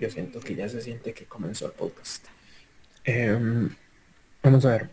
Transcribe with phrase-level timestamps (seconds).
[0.00, 2.26] Yo siento que ya se siente que comenzó el podcast.
[3.04, 3.70] Em,
[4.42, 4.90] vamos a ver.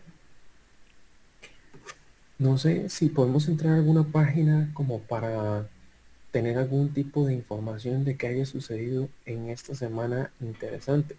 [2.38, 5.68] No sé si podemos entrar a alguna página como para
[6.32, 11.16] tener algún tipo de información de que haya sucedido en esta semana interesante.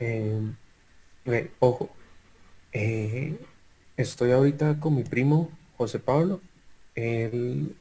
[0.00, 0.56] Em,
[1.60, 1.90] ojo,
[2.72, 3.38] eh,
[3.96, 6.40] estoy ahorita con mi primo José Pablo.
[6.96, 7.76] Él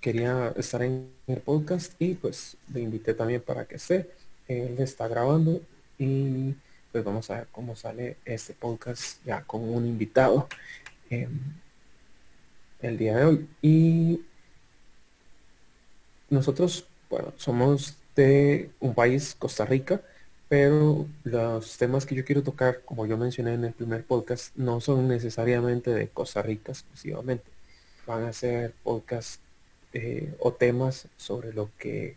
[0.00, 4.10] quería estar en el podcast y pues le invité también para que esté.
[4.46, 5.60] Él está grabando
[5.98, 6.54] y
[6.92, 10.48] pues vamos a ver cómo sale este podcast ya con un invitado
[11.10, 11.38] em,
[12.80, 13.48] el día de hoy.
[13.60, 14.22] Y
[16.30, 20.00] nosotros, bueno, somos de un país, Costa Rica,
[20.48, 24.80] pero los temas que yo quiero tocar, como yo mencioné en el primer podcast, no
[24.80, 27.50] son necesariamente de Costa Rica exclusivamente.
[28.06, 29.40] Van a ser podcasts
[29.92, 32.16] eh, o temas sobre lo que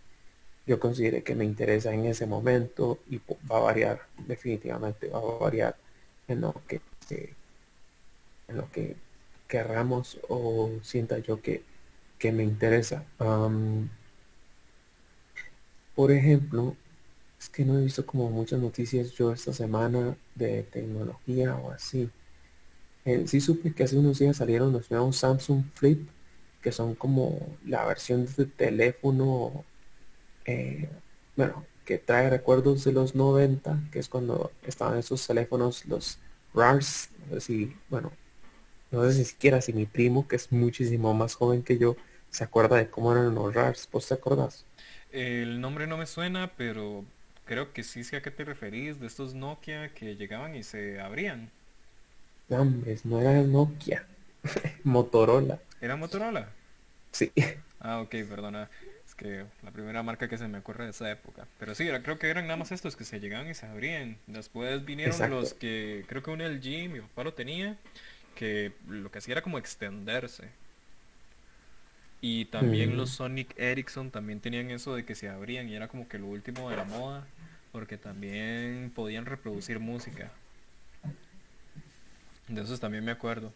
[0.67, 3.19] yo considere que me interesa en ese momento y
[3.49, 5.75] va a variar definitivamente va a variar
[6.27, 6.81] en lo que
[8.47, 8.95] en lo que
[9.47, 11.63] querramos o sienta yo que,
[12.17, 13.03] que me interesa.
[15.95, 16.75] Por ejemplo
[17.39, 22.09] es que no he visto como muchas noticias yo esta semana de tecnología o así.
[23.03, 26.07] Eh, sí supe que hace unos días salieron los nuevos Samsung Flip
[26.61, 29.65] que son como la versión de teléfono,
[30.45, 30.89] eh,
[31.35, 36.19] bueno, que trae recuerdos de los 90, que es cuando estaban esos teléfonos, los
[36.53, 38.11] RARs, no sé si, bueno,
[38.91, 41.95] no sé si siquiera si mi primo, que es muchísimo más joven que yo,
[42.29, 44.65] se acuerda de cómo eran los RARs, ¿vos te acordás?
[45.11, 47.03] El nombre no me suena, pero
[47.45, 50.99] creo que sí sé a qué te referís, de estos Nokia que llegaban y se
[51.01, 51.49] abrían.
[52.49, 52.65] No,
[53.05, 54.05] no era Nokia,
[54.83, 55.59] Motorola.
[55.81, 56.49] ¿Era Motorola?
[57.11, 57.31] Sí.
[57.79, 58.69] Ah, ok, perdona.
[59.05, 61.47] Es que la primera marca que se me ocurre de esa época.
[61.59, 64.17] Pero sí, creo que eran nada más estos que se llegaban y se abrían.
[64.27, 67.77] Después vinieron los que, creo que un LG, mi papá lo tenía,
[68.35, 70.49] que lo que hacía era como extenderse.
[72.21, 76.07] Y también los Sonic Ericsson también tenían eso de que se abrían y era como
[76.07, 77.25] que lo último de la moda,
[77.71, 80.31] porque también podían reproducir música.
[82.47, 83.51] De esos también me acuerdo.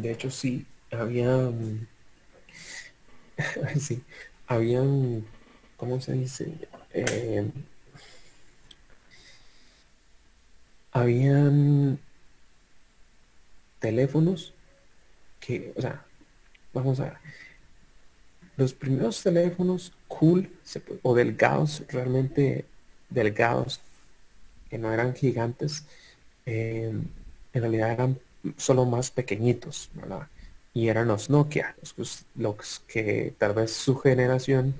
[0.00, 1.52] De hecho, sí, había,
[3.78, 4.02] sí,
[4.46, 5.26] habían,
[5.76, 6.54] ¿cómo se dice?
[6.94, 7.50] Eh,
[10.90, 11.98] habían
[13.78, 14.54] teléfonos
[15.38, 16.02] que, o sea,
[16.72, 17.14] vamos a ver,
[18.56, 20.50] los primeros teléfonos cool
[21.02, 22.64] o delgados, realmente
[23.10, 23.80] delgados,
[24.70, 25.84] que no eran gigantes,
[26.46, 26.90] eh,
[27.52, 28.18] en realidad eran
[28.56, 30.28] solo más pequeñitos, ¿verdad?
[30.72, 31.74] Y eran los Nokia,
[32.36, 34.74] los, que tal vez su generación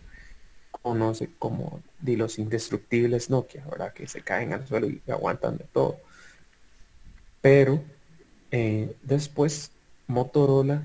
[0.71, 3.93] conoce como de los indestructibles Nokia, ¿verdad?
[3.93, 5.99] Que se caen al suelo y aguantan de todo.
[7.41, 7.83] Pero
[8.51, 9.73] eh, después
[10.07, 10.85] Motorola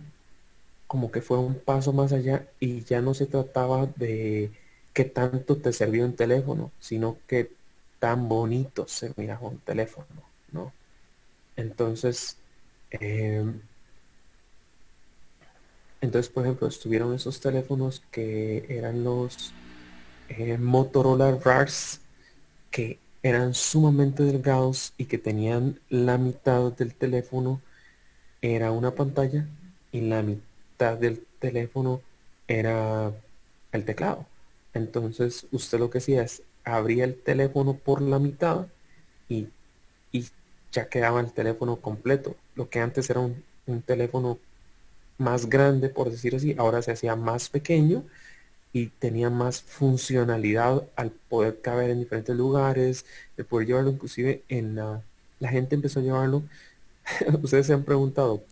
[0.88, 4.52] como que fue un paso más allá y ya no se trataba de
[4.94, 7.52] qué tanto te servía un teléfono, sino que
[8.00, 10.08] tan bonito se mira un teléfono,
[10.52, 10.72] ¿no?
[11.56, 12.38] Entonces,
[13.00, 13.62] Em,
[16.02, 19.54] entonces, por ejemplo, estuvieron esos teléfonos que eran los
[20.30, 22.02] eh, Motorola RARs,
[22.72, 27.62] que eran sumamente delgados y que tenían la mitad del teléfono
[28.42, 29.48] era una pantalla
[29.92, 32.02] y la mitad del teléfono
[32.48, 33.12] era
[33.72, 34.28] el teclado.
[34.74, 38.68] Entonces usted lo que hacía es abría el teléfono por la mitad
[39.30, 39.48] y,
[40.12, 40.26] y
[40.76, 42.36] ya quedaba el teléfono completo.
[42.56, 43.44] Lo que antes era un,
[43.86, 44.38] teléfono
[45.18, 48.04] más grande, por decir así, ahora se hacía más pequeño
[48.74, 53.06] y tenía más funcionalidad al poder caber en diferentes lugares,
[53.38, 55.02] de poder llevarlo inclusive en la...
[55.40, 56.44] La gente empezó a llevarlo.
[57.42, 58.44] Ustedes se han preguntado,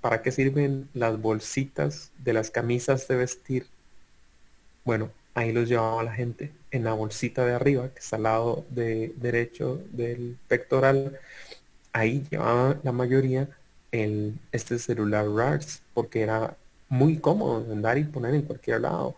[0.00, 3.66] ¿para qué sirven las bolsitas de las camisas de vestir?
[4.84, 8.64] Bueno, ahí los llevaba la gente en la bolsita de arriba, que está al lado
[8.70, 11.18] de derecho del pectoral.
[11.92, 13.48] Ahí llevaba la mayoría
[13.92, 16.56] el, este celular RARS, porque era
[16.88, 19.16] muy cómodo andar y poner en cualquier lado.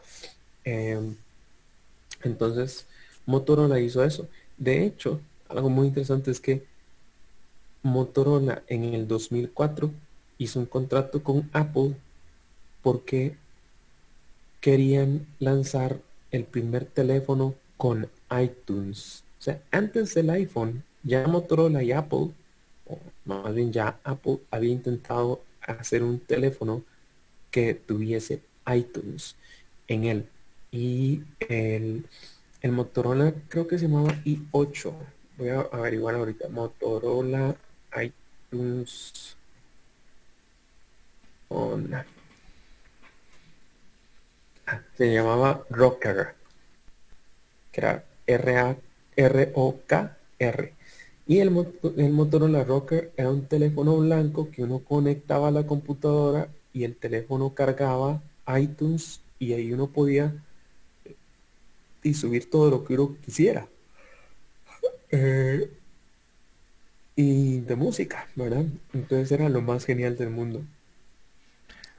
[0.65, 1.17] Em,
[2.23, 2.87] entonces,
[3.27, 4.29] Motorola hizo eso.
[4.57, 6.65] De hecho, algo muy interesante es que
[7.83, 9.91] Motorola en el 2004
[10.39, 11.95] hizo un contrato con Apple
[12.83, 13.37] porque
[14.65, 16.01] querían lanzar
[16.31, 19.23] el primer teléfono con iTunes.
[19.39, 22.31] O sea, antes del iPhone, ya Motorola y Apple,
[22.87, 26.83] o más bien ya Apple había intentado hacer un teléfono
[27.51, 28.41] que tuviese
[28.75, 29.37] iTunes
[29.87, 30.27] en él.
[30.73, 32.07] Y el,
[32.63, 34.95] Motorola creo que se llamaba i8.
[35.37, 36.49] Voy a averiguar ahorita.
[36.49, 37.55] Motorola
[38.03, 39.37] iTunes
[41.51, 42.07] ah,
[44.97, 46.35] se llamaba Rocker.
[47.73, 48.85] Que era R-A-R-O-K-R.
[51.27, 51.67] Y el,
[51.97, 56.97] el Motorola Rocker era un teléfono blanco que uno conectaba a la computadora y el
[56.97, 58.23] teléfono cargaba
[58.59, 60.35] iTunes y ahí uno podía
[61.05, 61.15] eh,
[62.03, 63.67] y subir todo lo que uno quisiera.
[65.11, 65.71] Eh,
[67.17, 68.65] y de música, ¿verdad?
[68.93, 70.65] Entonces era lo más genial del mundo.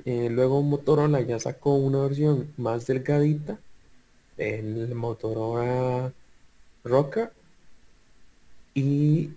[0.04, 3.58] Eh, luego Motorola ya sacó una versión más delgadita,
[4.38, 6.12] el Motorola
[6.84, 7.32] Rocker
[8.74, 9.32] y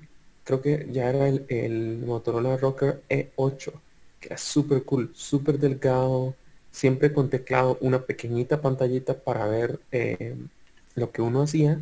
[0.44, 3.72] creo que ya era el, Motorola Rocker E8,
[4.20, 6.34] que era súper cool, súper delgado,
[6.70, 10.36] siempre con teclado, una pequeñita pantallita para ver eh,
[10.96, 11.80] lo que uno hacía,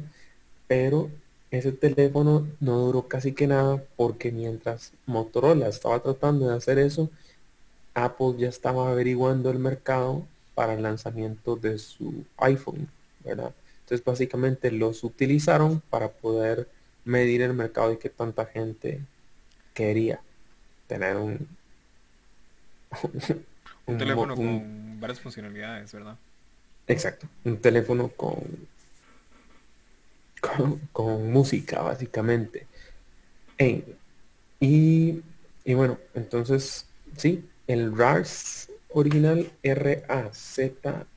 [0.69, 1.11] pero
[1.51, 7.11] ese teléfono no duró casi que nada porque mientras Motorola estaba tratando de hacer eso,
[7.97, 12.89] Apple ya estaba averiguando el mercado para el lanzamiento de su iPhone,
[13.25, 13.55] ¿verdad?
[13.81, 16.69] Entonces básicamente los utilizaron para poder
[17.07, 19.01] medir el mercado y que tanta gente
[19.73, 20.21] quería
[20.87, 21.49] tener un,
[23.87, 26.19] un, teléfono con varias funcionalidades, ¿verdad?
[26.89, 28.37] Exacto, un teléfono con,
[30.93, 32.67] con, música, básicamente.
[34.61, 35.23] y,
[35.65, 41.09] y bueno, entonces, sí, el RARS original R-A-Z-R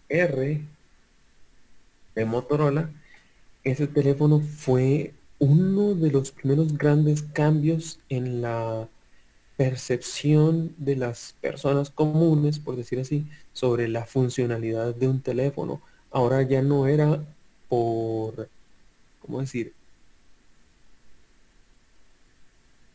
[2.16, 2.90] de Motorola,
[3.64, 8.88] ese teléfono fue uno de los primeros grandes cambios en la
[9.58, 15.82] percepción de las personas comunes, por decir así, sobre la funcionalidad de un teléfono.
[16.12, 17.24] Ahora ya no era
[17.68, 18.50] por,
[19.22, 19.74] ¿cómo decir?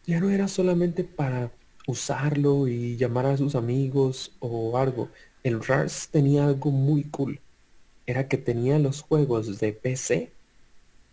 [0.07, 1.51] Ya no era solamente para
[1.87, 5.11] usarlo y llamar a sus amigos o algo.
[5.43, 7.41] El RARS tenía algo muy cool.
[8.07, 10.31] Era que tenía los juegos de PC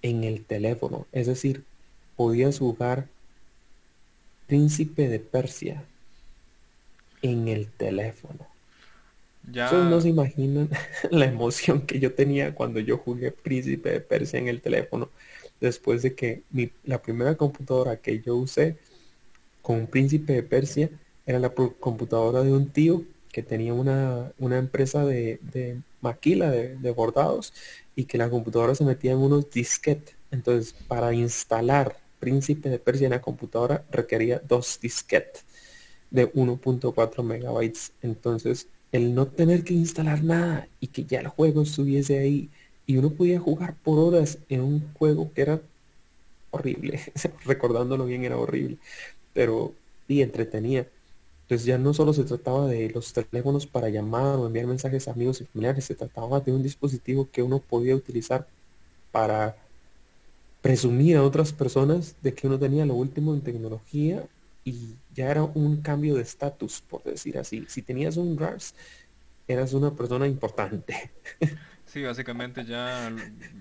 [0.02, 1.08] en el teléfono.
[1.12, 1.64] Es decir,
[2.16, 3.08] podías jugar
[4.48, 5.84] Príncipe de Persia
[7.22, 8.48] en el teléfono.
[9.50, 9.72] Ya...
[9.72, 10.70] no se imaginan
[11.10, 15.10] la emoción que yo tenía cuando yo jugué Príncipe de Persia en el teléfono.
[15.60, 18.78] Después de que mi, la primera computadora que yo usé
[19.62, 20.90] con Príncipe de Persia
[21.26, 26.76] era la computadora de un tío que tenía una, una empresa de, de maquila, de,
[26.78, 27.54] de bordados,
[27.96, 30.16] y que la computadora se metía en unos disquetes.
[30.32, 35.44] Entonces, para instalar Príncipe de Persia en la computadora requería dos disquetes
[36.12, 37.94] de 1.4 megabytes.
[38.02, 42.50] Entonces, el no tener que instalar nada y que ya el juego estuviese ahí
[42.86, 45.62] y uno podía jugar por horas en un juego que era
[46.52, 47.00] horrible,
[47.46, 48.78] recordándolo bien era horrible,
[49.34, 49.74] pero
[50.08, 50.88] y entretenía.
[51.44, 55.12] Entonces ya no solo se trataba de los teléfonos para llamar o enviar mensajes a
[55.12, 58.48] amigos y familiares, se trataba de un dispositivo que uno podía utilizar
[59.12, 59.58] para
[60.62, 64.24] presumir a otras personas de que uno tenía lo último en tecnología
[64.64, 67.66] y ya era un cambio de estatus, por decir así.
[67.68, 68.76] Si tenías un RARS,
[69.48, 71.12] eras una persona importante.
[71.92, 73.12] Sí, básicamente ya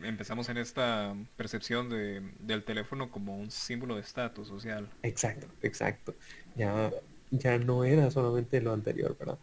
[0.05, 4.89] empezamos en esta percepción de, del teléfono como un símbolo de estatus social.
[5.03, 6.15] Exacto, exacto.
[6.55, 6.93] Ya
[7.31, 9.39] ya no era solamente lo anterior, ¿verdad?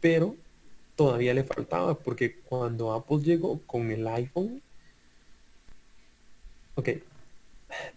[0.00, 0.36] Pero
[0.96, 4.62] todavía le faltaba, porque cuando Apple llegó con el iPhone,
[6.74, 6.88] ok,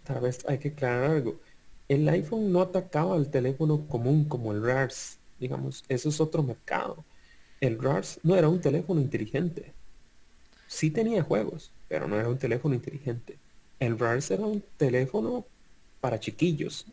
[0.03, 1.39] tal vez hay que aclarar algo.
[1.87, 7.05] El iPhone no atacaba al teléfono común como el RARS, digamos, eso es otro mercado.
[7.61, 9.74] El RARS no era un teléfono inteligente.
[10.67, 13.37] Sí tenía juegos, pero no era un teléfono inteligente.
[13.79, 15.45] El RARS era un teléfono
[16.01, 16.85] para chiquillos,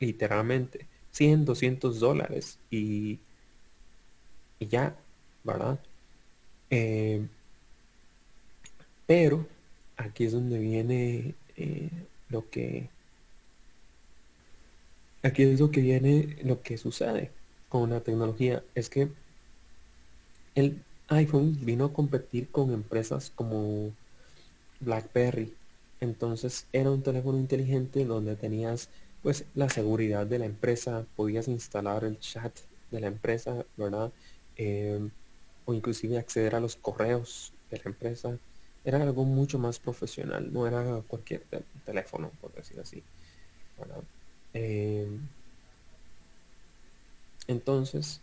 [0.00, 0.86] literalmente.
[1.12, 3.18] 100, 200 dólares y,
[4.58, 4.94] y ya,
[5.44, 5.78] ¿verdad?
[6.68, 7.26] Eh,
[9.06, 9.46] pero
[9.96, 11.88] aquí es donde viene eh,
[12.28, 12.90] lo que
[15.22, 17.30] aquí es lo que viene lo que sucede
[17.68, 19.08] con la tecnología es que
[20.54, 23.92] el iPhone vino a competir con empresas como
[24.80, 25.54] BlackBerry
[26.00, 28.88] entonces era un teléfono inteligente donde tenías
[29.22, 32.56] pues la seguridad de la empresa, podías instalar el chat
[32.90, 34.12] de la empresa, ¿verdad?
[34.56, 35.10] Em,
[35.64, 38.38] o inclusive acceder a los correos de la empresa.
[38.84, 41.42] Era algo mucho más profesional, no era cualquier
[41.84, 43.02] teléfono, por decir así.
[43.78, 44.02] ¿verdad?
[44.54, 45.20] Em,
[47.48, 48.20] entonces,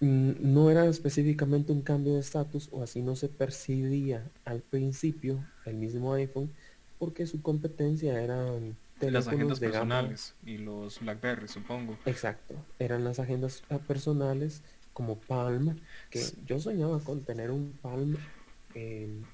[0.00, 5.76] no era específicamente un cambio de estatus o así no se percibía al principio el
[5.76, 6.50] mismo iPhone
[6.98, 11.98] porque su competencia eran las agendas personales y los BlackBerry supongo.
[12.04, 14.62] Exacto eran las agendas ah, personales
[14.92, 15.78] como Palm
[16.10, 18.16] que yo soñaba con tener un Palm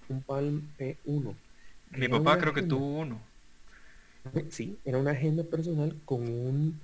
[0.08, 1.34] un Palm P1
[1.96, 3.20] mi papá creo que tuvo uno.
[4.50, 6.80] Sí era una agenda personal con un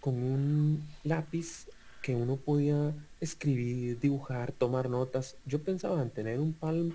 [0.00, 1.66] con un lápiz
[2.04, 5.38] que uno podía escribir, dibujar, tomar notas.
[5.46, 6.92] Yo pensaba en tener un Palm.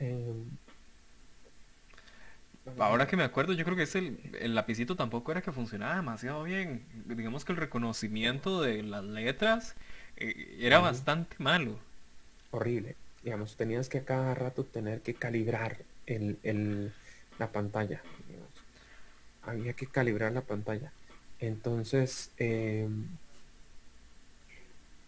[0.00, 0.44] Em,
[2.76, 6.42] Ahora que me acuerdo, yo creo que ese, el lapicito tampoco era que funcionaba demasiado
[6.42, 6.84] bien.
[7.06, 9.76] Digamos que el reconocimiento de las letras
[10.16, 11.78] eh, era bastante malo.
[12.50, 12.96] Horrible.
[13.22, 15.76] Digamos, tenías que a cada rato tener que calibrar
[16.06, 16.92] el,
[17.38, 18.02] la pantalla.
[19.42, 20.90] Había que calibrar la pantalla.
[21.38, 23.06] Entonces, em,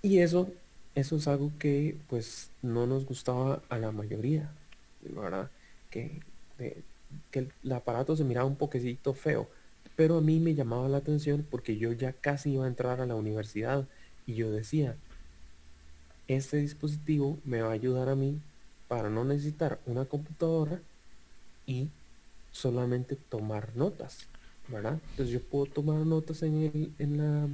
[0.02, 0.49] y eso,
[0.94, 4.50] eso es algo que pues no nos gustaba a la mayoría,
[5.02, 5.50] ¿verdad?
[5.90, 6.21] Que,
[7.30, 9.49] que el, aparato se miraba un poquecito feo,
[9.97, 13.06] pero a mí me llamaba la atención porque yo ya casi iba a entrar a
[13.06, 13.87] la universidad
[14.26, 14.97] y yo decía,
[16.26, 18.40] este dispositivo me va a ayudar a mí
[18.88, 20.80] para no necesitar una computadora
[21.66, 21.88] y
[22.50, 24.26] solamente tomar notas,
[24.68, 24.99] ¿verdad?
[25.11, 27.49] Entonces yo puedo tomar notas en, el, en la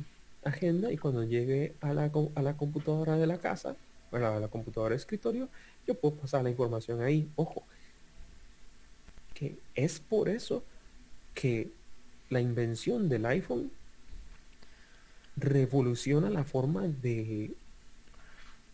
[0.44, 3.76] agenda y cuando llegue a la, a la computadora de la casa,
[4.10, 5.48] bueno, a la computadora de escritorio,
[5.86, 7.30] yo puedo pasar la información ahí.
[7.36, 7.64] Ojo,
[9.34, 10.64] que es por eso
[11.34, 11.70] que
[12.30, 13.70] la invención del iPhone
[15.36, 17.54] revoluciona la forma de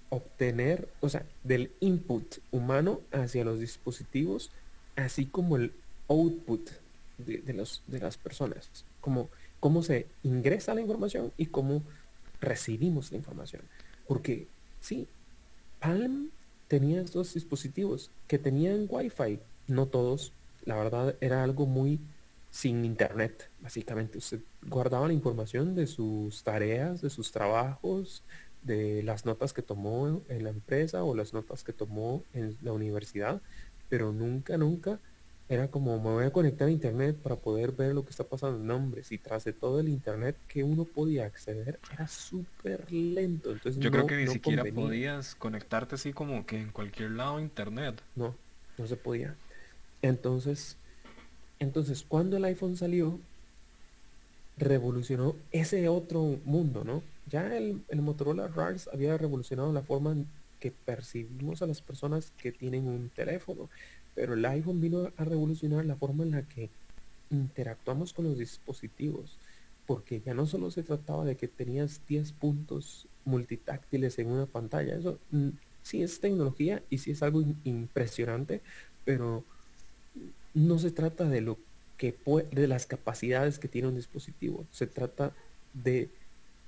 [0.08, 4.50] obtener, o sea, del input humano hacia los dispositivos,
[4.96, 5.72] así como el
[6.08, 6.70] output
[7.18, 8.70] de, de, los, de las personas.
[9.00, 9.28] Como
[9.64, 11.82] cómo se ingresa la información y cómo
[12.42, 13.62] recibimos la información.
[14.06, 14.46] Porque
[14.82, 15.08] sí,
[15.80, 16.28] Palm
[16.68, 20.34] tenía estos dispositivos que tenían Wi-Fi, no todos,
[20.66, 21.98] la verdad era algo muy
[22.50, 24.18] sin internet, básicamente.
[24.18, 28.22] Usted guardaba la información de sus tareas, de sus trabajos,
[28.64, 32.74] de las notas que tomó en la empresa o las notas que tomó en la
[32.74, 33.40] universidad,
[33.88, 35.00] pero nunca, nunca
[35.48, 38.58] era como me voy a conectar a internet para poder ver lo que está pasando.
[38.58, 43.52] No, hombre, si tras de todo el internet que uno podía acceder era súper lento.
[43.52, 47.42] Entonces Yo creo que ni siquiera podías conectarte así como que en cualquier lado a
[47.42, 48.00] internet.
[48.16, 48.34] No,
[48.78, 49.36] no se podía.
[50.00, 50.76] Entonces,
[51.58, 53.18] entonces cuando el iPhone salió,
[54.56, 57.02] revolucionó ese otro mundo, ¿no?
[57.26, 60.16] Ya el, el Motorola RARS había revolucionado la forma
[60.58, 63.68] que percibimos a las personas que tienen un teléfono
[64.14, 66.70] pero el iPhone vino a revolucionar la forma en la que
[67.30, 69.38] interactuamos con los dispositivos,
[69.86, 74.96] porque ya no solo se trataba de que tenías 10 puntos multitáctiles en una pantalla,
[74.96, 75.48] eso mm,
[75.82, 78.62] sí es tecnología y sí es algo impresionante,
[79.04, 79.44] pero
[80.54, 81.58] no se trata de lo
[81.96, 82.16] que
[82.52, 85.32] de las capacidades que tiene un dispositivo, se trata
[85.72, 86.08] de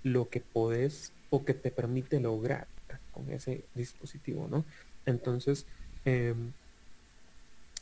[0.03, 2.67] lo que puedes o que te permite lograr
[3.13, 4.65] con ese dispositivo, ¿no?
[5.05, 5.67] Entonces,
[6.05, 6.53] em,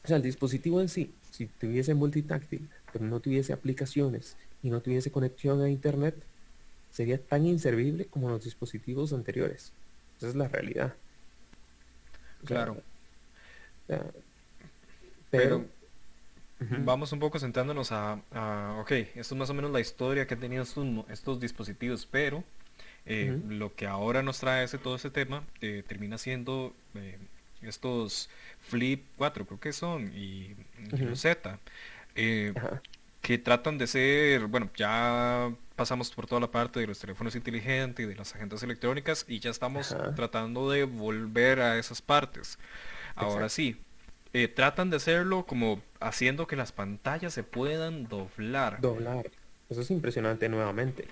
[0.05, 4.81] o sea, el dispositivo en sí, si tuviese multitáctil, pero no tuviese aplicaciones y no
[4.81, 6.15] tuviese conexión a internet,
[6.91, 9.73] sería tan inservible como los dispositivos anteriores.
[10.19, 10.95] Esa es la realidad.
[12.45, 12.83] claro.
[15.31, 15.65] pero,
[16.61, 18.21] vamos un poco sentándonos a,
[18.81, 20.63] ok, esto es más o menos la historia que han tenido
[21.09, 22.45] estos, dispositivos, pero
[23.07, 27.19] eh, lo que ahora nos trae ese, todo ese tema eh, termina siendo eh,
[27.69, 28.29] estos
[28.61, 30.55] Flip 4 creo que son, y
[31.15, 31.59] Z,
[32.15, 32.53] eh,
[33.21, 38.05] que tratan de ser, bueno, ya pasamos por toda la parte de los teléfonos inteligentes
[38.05, 42.59] y de las agendas electrónicas y ya estamos tratando de volver a esas partes.
[43.17, 43.77] Ahora sí,
[44.33, 48.81] eh, tratan de hacerlo como haciendo que las pantallas se puedan doblar.
[48.81, 49.31] Doblar.
[49.71, 51.07] Eso es impresionante nuevamente.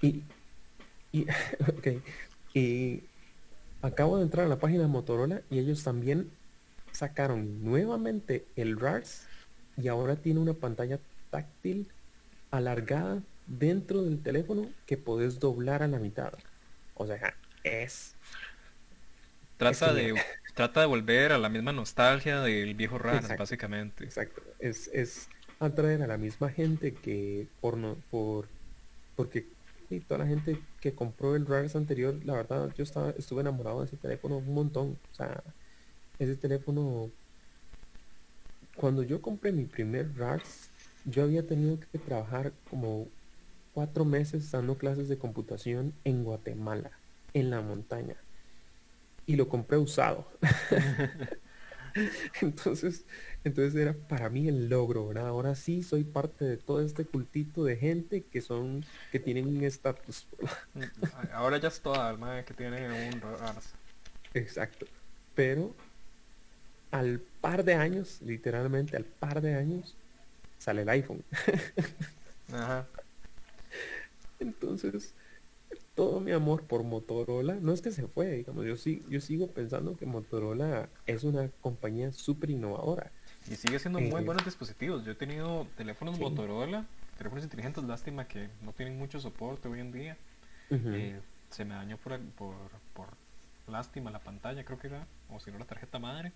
[0.00, 0.22] Y,
[1.12, 1.26] y,
[2.54, 3.02] y
[3.84, 6.30] acabo de entrar a la página de Motorola y ellos también
[6.92, 9.26] sacaron nuevamente el RARS
[9.76, 10.98] y ahora tiene una pantalla
[11.30, 11.88] táctil
[12.50, 16.32] alargada dentro del teléfono que podés doblar a la mitad.
[16.94, 18.14] O sea, es...
[19.58, 20.14] Trata de,
[20.54, 24.04] trata de volver a la misma nostalgia del viejo RARS, básicamente.
[24.04, 24.42] Exacto.
[24.60, 25.28] Es, es
[25.60, 28.48] atraer a la misma gente que por no, por
[29.14, 29.46] porque
[30.06, 33.86] toda la gente que compró el RARS anterior, la verdad yo estaba, estuve enamorado de
[33.86, 34.98] ese teléfono un montón.
[35.12, 35.42] O sea,
[36.18, 37.10] ese teléfono,
[38.76, 40.70] cuando yo compré mi primer RARS,
[41.04, 43.08] yo había tenido que trabajar como
[43.72, 46.90] cuatro meses dando clases de computación en Guatemala.
[47.34, 48.16] en la montaña.
[49.26, 50.28] Y lo compré usado.
[52.40, 53.04] entonces,
[53.44, 55.28] entonces era para mí el logro, ¿verdad?
[55.28, 59.62] Ahora sí soy parte de todo este cultito de gente que son, que tienen un
[59.62, 60.26] estatus.
[61.32, 63.22] Ahora ya es toda alma que tiene un
[64.32, 64.86] Exacto.
[65.34, 65.74] Pero
[66.90, 69.94] al par de años, literalmente al par de años,
[70.58, 71.22] sale el iPhone.
[72.52, 72.86] Ajá.
[74.38, 75.14] Entonces,
[75.94, 79.48] todo mi amor por Motorola, no es que se fue, digamos, yo, sí, yo sigo
[79.48, 83.12] pensando que Motorola es una compañía súper innovadora.
[83.50, 85.04] Y sigue siendo muy buenos dispositivos.
[85.04, 86.84] Yo he tenido teléfonos Motorola,
[87.18, 90.16] teléfonos inteligentes, lástima que no tienen mucho soporte hoy en día.
[90.70, 91.20] Eh,
[91.50, 92.54] se me dañó por, por,
[92.94, 93.08] por,
[93.68, 96.32] lástima la pantalla, creo que era, o si no la tarjeta madre.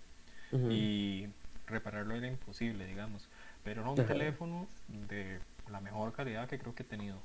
[0.71, 1.27] Y
[1.67, 3.29] repararlo era imposible, digamos.
[3.65, 4.67] Pero era un teléfono
[5.09, 5.39] de
[5.71, 7.17] la mejor calidad que creo que he tenido.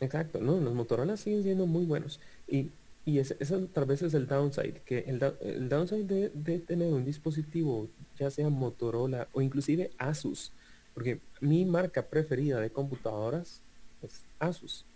[0.00, 2.20] Exacto, no, los Motorola siguen siendo muy buenos.
[2.48, 2.70] Y,
[3.06, 3.34] y ese,
[3.72, 8.48] tal vez es el downside, que el, el downside de, tener un dispositivo, ya sea
[8.48, 10.52] Motorola o inclusive Asus,
[10.94, 13.60] porque mi marca preferida de computadoras
[14.00, 14.86] es Asus.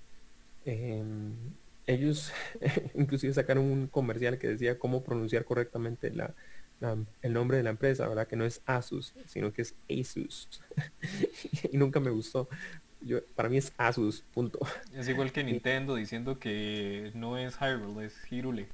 [0.65, 1.35] Em,
[1.87, 2.33] ellos
[2.95, 6.35] inclusive sacaron un comercial que decía cómo pronunciar correctamente la,
[7.21, 8.27] el nombre de la empresa, ¿verdad?
[8.27, 10.49] Que no es Asus, sino que es Asus.
[11.71, 12.49] y nunca me gustó.
[13.00, 14.59] Yo, para mí es Asus, punto.
[14.95, 18.69] Es igual que Nintendo diciendo que no es Hyrule, es Hirule.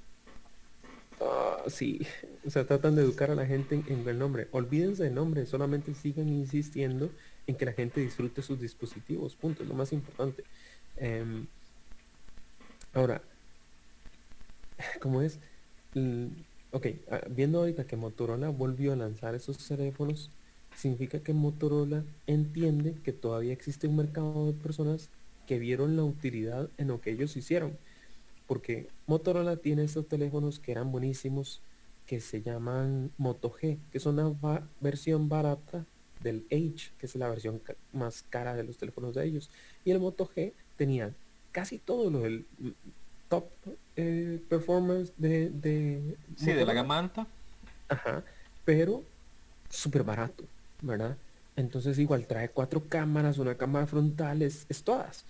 [1.20, 2.06] Ah, sí,
[2.44, 4.48] o sea, tratan de educar a la gente en, el nombre.
[4.50, 7.10] Olvídense del nombre, solamente sigan insistiendo
[7.46, 10.44] en que la gente disfrute sus dispositivos, punto, es lo más importante.
[10.96, 11.46] Em,
[12.92, 13.22] ahora,
[15.00, 15.38] ¿cómo es?
[16.72, 20.30] Ok, ah, viendo ahorita que Motorola volvió a lanzar esos teléfonos,
[20.76, 25.10] significa que Motorola entiende que todavía existe un mercado de personas
[25.46, 27.76] que vieron la utilidad en lo que ellos hicieron.
[28.46, 31.60] Porque Motorola tiene estos teléfonos que eran buenísimos,
[32.06, 35.86] que se llaman Moto G, que son una versión barata
[36.22, 39.50] del H, que es la versión más cara de los teléfonos de ellos.
[39.84, 41.12] Y el Moto G tenía
[41.52, 42.44] casi todo lo del
[43.28, 43.44] top
[43.96, 47.26] eh, performance de, de sí, de la gama alta.
[47.88, 48.24] Ajá,
[48.64, 49.02] pero
[49.70, 50.44] súper barato,
[50.84, 51.16] ¿verdad?
[51.56, 55.24] Entonces igual trae cuatro cámaras, una cámara frontal, es, todas.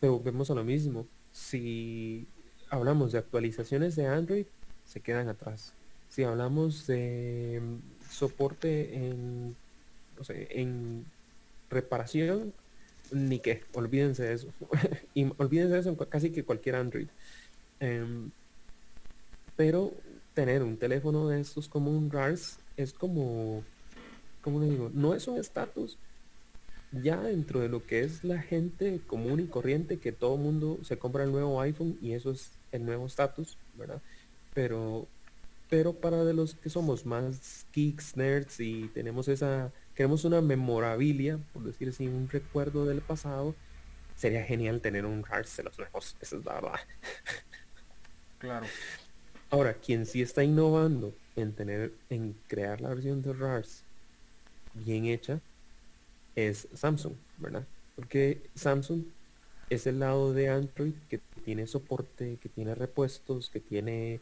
[0.00, 1.06] Pero vemos a lo mismo.
[1.32, 2.26] Si
[2.70, 4.46] hablamos de actualizaciones de Android,
[4.84, 5.72] se quedan atrás.
[6.08, 9.56] Si hablamos de mm, soporte en,
[10.16, 11.04] no sé, en
[11.70, 12.52] reparación,
[13.10, 14.48] ni que, olvídense de eso.
[15.14, 17.08] y olvídense de eso en casi que cualquier Android.
[17.80, 18.30] Em,
[19.56, 19.92] pero
[20.34, 23.62] tener un teléfono de estos como un RARS es como,
[24.44, 25.96] como le digo, no es un estatus
[26.92, 30.98] ya dentro de lo que es la gente común y corriente que todo mundo se
[30.98, 34.00] compra el nuevo iPhone y eso es el nuevo estatus, ¿verdad?
[34.52, 35.08] Pero
[35.70, 41.38] pero para de los que somos más geeks, nerds y tenemos esa queremos una memorabilia,
[41.52, 43.54] por decir así, un recuerdo del pasado,
[44.14, 46.80] sería genial tener un RARS de los nuevos, esa es la verdad.
[48.38, 48.66] Claro.
[49.48, 53.83] Ahora, quien sí está innovando en tener, en crear la versión de RARS
[54.74, 55.40] bien hecha,
[56.34, 57.66] es Samsung, ¿verdad?
[57.96, 59.04] Porque Samsung
[59.70, 64.20] es el lado de Android que tiene soporte, que tiene repuestos, que tiene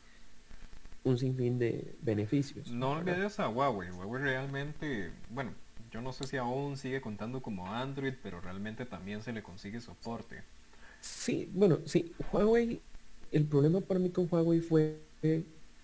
[1.05, 2.71] un sinfín de beneficios.
[2.71, 3.91] No olvides a Huawei.
[3.91, 5.53] Huawei realmente, bueno,
[5.91, 9.81] yo no sé si aún sigue contando como Android, pero realmente también se le consigue
[9.81, 10.43] soporte.
[11.01, 12.81] Sí, bueno, sí, Huawei
[13.33, 15.01] el problema para mí con Huawei fue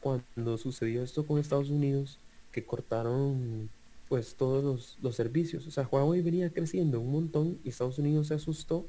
[0.00, 2.18] cuando sucedió esto con Estados Unidos,
[2.52, 3.70] que cortaron
[4.08, 5.66] pues todos los, servicios.
[5.66, 8.86] O sea, Huawei venía creciendo un montón y Estados Unidos se asustó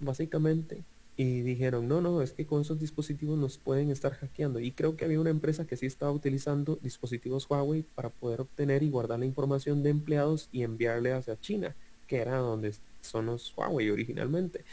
[0.00, 0.84] básicamente
[1.16, 4.60] y dijeron, no, no, es que con esos dispositivos nos pueden estar hackeando.
[4.60, 8.82] Y creo que había una empresa que sí estaba utilizando dispositivos Huawei para poder obtener
[8.82, 11.74] y guardar la información de empleados y enviarle hacia China,
[12.06, 14.64] que era donde son los Huawei originalmente.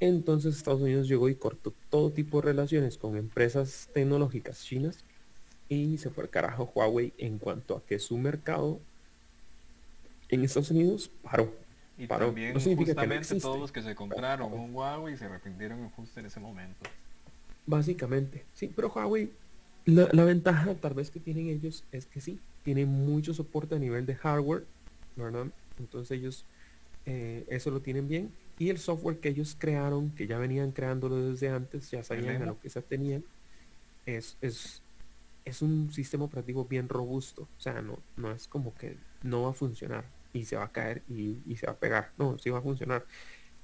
[0.00, 5.04] Entonces Estados Unidos llegó y cortó todo tipo de relaciones con empresas tecnológicas chinas
[5.68, 8.80] y se fue al carajo Huawei en cuanto a que su mercado
[10.28, 11.52] en Estados Unidos paró.
[11.98, 16.40] Y también justamente todos los que se compraron un Huawei se arrepintieron justo en ese
[16.40, 16.88] momento.
[17.66, 19.30] Básicamente, sí, pero Huawei,
[19.86, 23.78] la, la, ventaja tal vez que tienen ellos es que sí, tienen mucho soporte a
[23.78, 24.64] nivel de hardware,
[25.16, 25.46] ¿verdad?
[25.78, 26.44] Entonces ellos
[27.06, 31.16] eh, eso lo tienen bien y el software que ellos crearon, que ya venían creándolo
[31.30, 33.22] desde antes, ya sabían a lo que se tenían,
[34.06, 34.82] es, es,
[35.44, 37.42] es un sistema operativo bien robusto.
[37.42, 40.04] O sea, no, no es como que no va a funcionar
[40.36, 42.12] y se va a caer y, se va a pegar.
[42.18, 43.06] No, sí va a funcionar.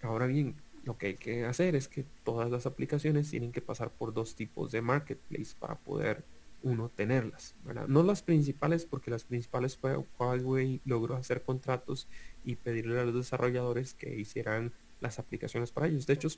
[0.02, 3.90] Ahora bien, lo que hay que hacer es que todas las aplicaciones tienen que pasar
[3.90, 6.24] por dos tipos de marketplace para poder
[6.64, 7.56] uno tenerlas,
[7.88, 12.06] No las principales, porque las principales fue Huawei logró hacer contratos
[12.44, 16.06] y pedirle a los desarrolladores que hicieran las aplicaciones para ellos.
[16.06, 16.28] De hecho,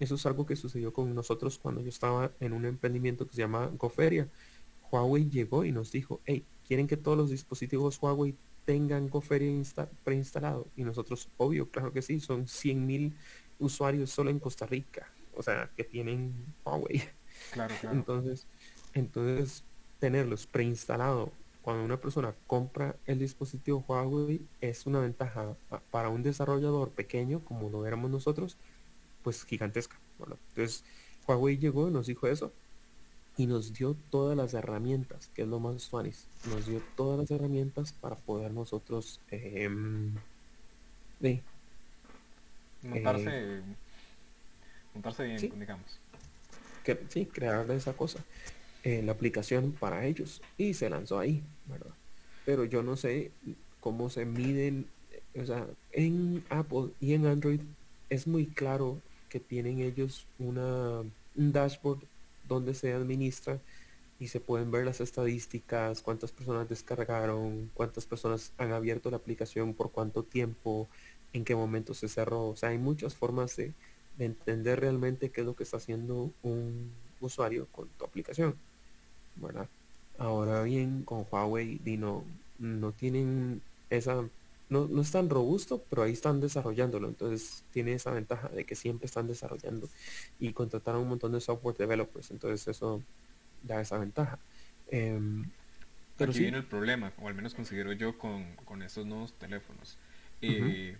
[0.00, 3.42] eso es algo que sucedió con nosotros cuando yo estaba en un emprendimiento que se
[3.42, 4.28] llama Goferia.
[4.90, 9.52] Huawei llegó y nos dijo, hey, ¿quieren que todos los dispositivos Huawei tengan Goferia
[10.04, 10.68] preinstalado?
[10.76, 13.12] Y nosotros, obvio, claro que sí, son 100.000
[13.58, 17.02] usuarios solo en Costa Rica, o sea, que tienen Huawei.
[17.52, 17.96] Claro, claro.
[17.96, 18.46] Entonces,
[18.92, 19.64] entonces,
[19.98, 21.30] tenerlos preinstalados
[21.62, 25.56] cuando una persona compra el dispositivo Huawei es una ventaja
[25.90, 28.58] para un desarrollador pequeño como lo éramos nosotros,
[29.22, 29.98] pues gigantesca.
[30.18, 30.84] Bueno, entonces
[31.26, 32.52] Huawei llegó y nos dijo eso
[33.36, 37.30] y nos dio todas las herramientas, que es lo más suanis, nos dio todas las
[37.30, 39.68] herramientas para poder nosotros eh,
[42.82, 43.62] montarse, eh,
[44.94, 46.00] montarse bien, digamos.
[46.84, 48.22] Que, sí, crear esa cosa
[48.84, 51.94] la aplicación para ellos y se lanzó ahí, ¿verdad?
[52.44, 53.30] Pero yo no sé
[53.80, 54.86] cómo se miden,
[55.40, 57.60] o sea, en Apple y en Android
[58.10, 62.00] es muy claro que tienen ellos una, un dashboard
[62.48, 63.58] donde se administra
[64.18, 69.74] y se pueden ver las estadísticas, cuántas personas descargaron, cuántas personas han abierto la aplicación,
[69.74, 70.88] por cuánto tiempo,
[71.32, 72.48] en qué momento se cerró.
[72.48, 73.72] O sea, hay muchas formas de,
[74.18, 78.56] de entender realmente qué es lo que está haciendo un usuario con tu aplicación.
[79.36, 79.68] ¿verdad?
[80.18, 82.24] Ahora bien, con Huawei no,
[82.58, 84.24] no tienen esa,
[84.74, 88.74] no, no es tan robusto, pero ahí están desarrollándolo, entonces tiene esa ventaja de que
[88.74, 89.88] siempre están desarrollando
[90.38, 93.02] y contrataron un montón de software developers, entonces eso
[93.62, 94.38] da esa ventaja.
[94.88, 95.44] Em,
[96.18, 99.96] pero Aquí viene el problema, o al menos considero yo con, estos nuevos teléfonos.
[100.42, 100.96] Eh,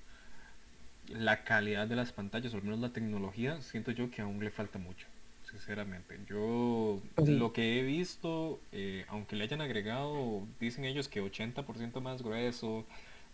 [1.09, 4.51] la calidad de las pantallas, o al menos la tecnología, siento yo que aún le
[4.51, 5.07] falta mucho
[5.55, 6.19] sinceramente.
[6.29, 12.23] Yo lo que he visto, eh, aunque le hayan agregado, dicen ellos que 80% más
[12.23, 12.85] grueso,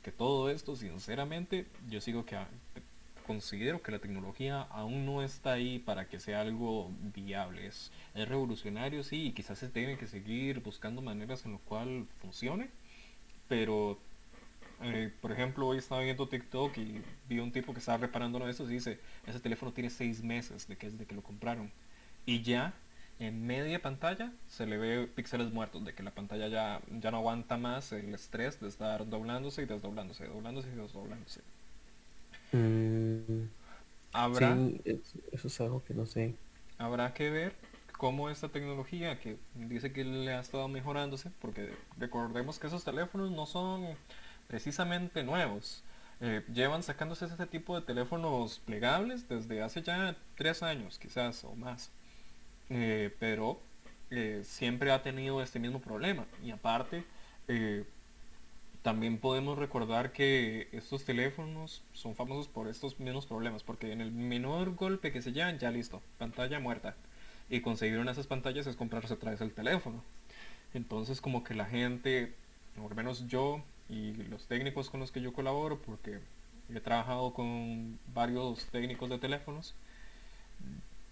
[0.02, 2.36] que todo esto, sinceramente, yo sigo que
[3.26, 7.66] considero que la tecnología aún no está ahí para que sea algo viable.
[7.66, 12.70] Es, revolucionario, sí, y quizás se tiene que seguir buscando maneras en lo cual funcione,
[13.48, 13.98] pero
[14.82, 18.64] eh, por ejemplo, hoy estaba viendo TikTok y vi un tipo que estaba reparando eso
[18.64, 21.70] y dice, ese teléfono tiene seis meses de que es de que lo compraron
[22.26, 22.74] y ya
[23.20, 27.18] en media pantalla se le ve píxeles muertos, de que la pantalla ya, ya no
[27.18, 31.40] aguanta más el estrés de estar doblándose y desdoblándose, doblándose y desdoblándose.
[32.52, 33.44] Mm,
[34.12, 34.56] habrá,
[35.33, 36.35] eso es algo que no sé.
[36.78, 37.54] Habrá que ver
[37.98, 43.30] cómo esta tecnología que dice que le ha estado mejorándose, porque recordemos que esos teléfonos
[43.30, 43.85] no son
[44.48, 45.85] precisamente nuevos.
[46.22, 51.54] Eh, llevan sacándose ese tipo de teléfonos plegables desde hace ya tres años quizás o
[51.54, 51.90] más.
[52.70, 53.61] Eh, pero
[54.11, 56.26] eh, siempre ha tenido este mismo problema.
[56.42, 57.04] Y aparte,
[57.48, 57.85] eh,
[58.83, 64.12] también podemos recordar que estos teléfonos son famosos por estos mismos problemas, porque en el
[64.12, 66.96] menor golpe que se llevan, ya listo, pantalla muerta.
[67.50, 70.02] Y conseguir una de esas pantallas es comprarse otra vez el teléfono.
[70.74, 72.33] Entonces como que la gente,
[72.80, 76.20] o al menos yo y los técnicos con los que yo colaboro, porque
[76.72, 79.74] he trabajado con varios técnicos de teléfonos,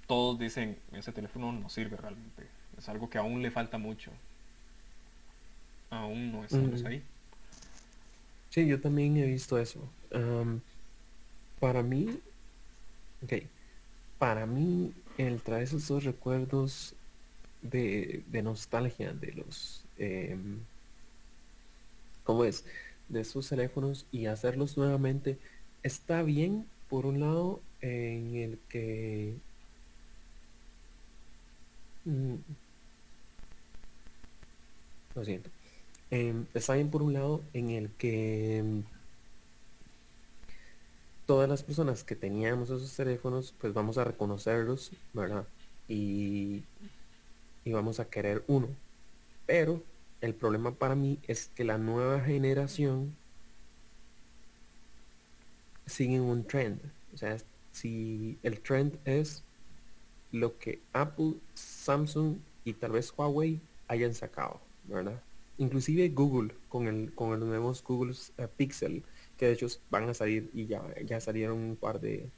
[0.09, 2.49] todos dicen, ese teléfono no sirve realmente.
[2.77, 4.11] Es algo que aún le falta mucho.
[5.91, 7.03] Aún no estamos ahí.
[8.51, 9.89] Sí, yo también he visto eso.
[11.61, 12.19] para mí,
[13.23, 13.33] ok,
[14.19, 16.95] para mí el traer esos dos recuerdos
[17.63, 20.61] de, nostalgia de los, em,
[22.25, 22.65] ¿cómo es?
[23.09, 25.39] De esos teléfonos y hacerlos nuevamente
[25.83, 29.37] está bien por un lado en el que.
[35.15, 35.51] Lo siento.
[36.11, 38.85] Em, está bien por un lado en el que em,
[41.27, 45.47] todas las personas que teníamos esos teléfonos, pues vamos a reconocerlos, ¿verdad?
[45.89, 46.63] Y,
[47.65, 48.69] y vamos a querer uno.
[49.47, 49.83] Pero
[50.21, 53.15] el problema para mí es que la nueva generación
[55.87, 56.81] sigue un trend.
[57.15, 57.37] O sea,
[57.73, 59.43] si el trend es
[60.33, 65.21] lo que Apple, Samsung y tal vez Huawei hayan sacado, ¿verdad?
[65.59, 69.03] Inclusive Google con el con los nuevos Google eh, Pixel,
[69.37, 72.29] que de hecho van a salir y ya, ya salieron un par de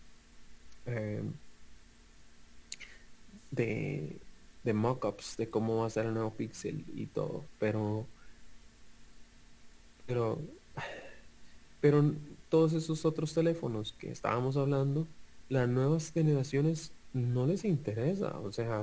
[0.86, 1.32] em,
[3.50, 4.16] de,
[4.64, 8.06] de mockups de cómo va a ser el nuevo Pixel y todo, pero
[10.06, 10.38] pero
[11.80, 12.14] pero
[12.48, 15.06] todos esos otros teléfonos que estábamos hablando
[15.48, 18.82] las nuevas generaciones no les interesa, o sea,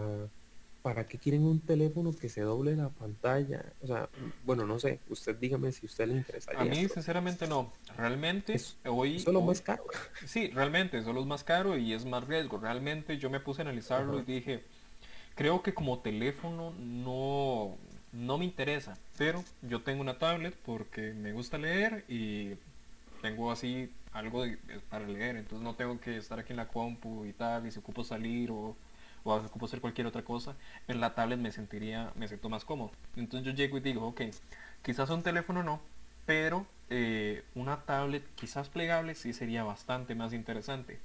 [0.81, 3.65] ¿para qué quieren un teléfono que se doble la pantalla?
[3.81, 4.09] O sea,
[4.45, 6.61] bueno, no sé, usted dígame si a usted le interesaría.
[6.61, 7.73] A mí, sinceramente, no.
[7.97, 9.19] Realmente, es hoy...
[9.19, 9.83] solo más caro.
[10.25, 12.57] Sí, realmente, solo es más caro y es más riesgo.
[12.57, 14.63] Realmente yo me puse a analizarlo y dije,
[15.35, 17.77] creo que como teléfono no,
[18.13, 22.55] no me interesa, pero yo tengo una tablet porque me gusta leer y
[23.17, 24.43] tengo así algo
[24.89, 27.79] para leer, entonces no tengo que estar aquí en la compu y tal, y si
[27.79, 28.75] ocupo salir o,
[29.23, 30.55] o ocupo hacer cualquier otra cosa,
[30.87, 32.91] en la tablet me sentiría, me siento más cómodo.
[33.15, 34.21] Entonces yo llego y digo, ok,
[34.83, 35.79] quizás un teléfono no,
[36.25, 40.99] pero eh, una tablet quizás plegable sí sería bastante más interesante.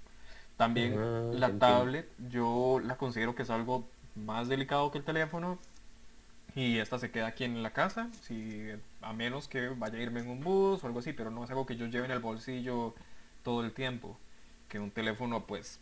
[0.57, 5.59] También ah, la tablet yo la considero que es algo más delicado que el teléfono
[6.55, 8.69] y esta se queda aquí en la casa, si,
[9.01, 11.51] a menos que vaya a irme en un bus o algo así, pero no es
[11.51, 12.95] algo que yo lleve en el bolsillo
[13.43, 14.19] todo el tiempo,
[14.69, 15.81] que un teléfono pues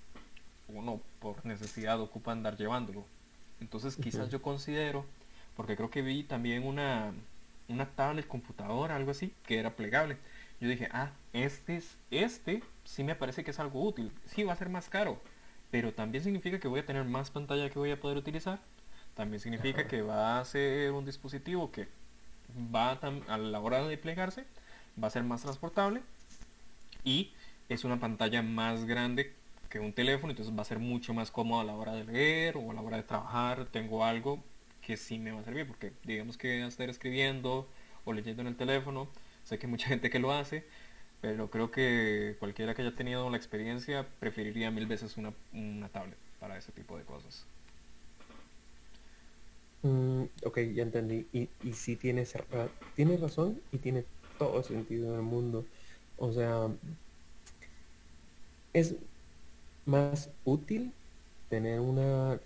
[0.69, 3.05] uno por necesidad ocupa andar llevándolo.
[3.61, 5.05] Entonces quizás yo considero,
[5.57, 7.13] porque creo que vi también una,
[7.69, 10.17] una tablet computadora, algo así, que era plegable.
[10.61, 14.13] Yo dije, ah, este, es, este sí me parece que es algo útil.
[14.27, 15.21] Sí, va a ser más caro,
[15.71, 18.61] pero también significa que voy a tener más pantalla que voy a poder utilizar
[19.15, 21.89] también significa que va a ser un dispositivo que
[22.75, 24.45] va a, la hora de plegarse,
[25.03, 26.03] va a ser más transportable
[27.05, 27.33] y
[27.69, 29.33] es una pantalla más grande
[29.69, 32.57] que un teléfono, entonces va a ser mucho más cómodo a la hora de leer
[32.57, 33.67] o a la hora de trabajar.
[33.67, 34.43] Tengo algo
[34.83, 37.69] que sí me va a servir, porque digamos que estar escribiendo
[38.05, 39.09] o leyendo en el teléfono,
[39.45, 40.65] sé que hay mucha gente que lo hace,
[41.21, 46.19] pero creo que cualquiera que haya tenido la experiencia preferiría mil veces una, una tablet
[46.41, 47.47] para ese tipo de cosas.
[49.83, 51.27] Mm, ok, ya entendí.
[51.33, 52.27] Y, y sí tiene,
[52.97, 54.05] tiene razón y tiene
[54.39, 55.65] todo sentido en el mundo.
[56.19, 56.69] O sea,
[58.73, 58.95] es
[59.87, 60.93] más útil
[61.49, 62.41] tener una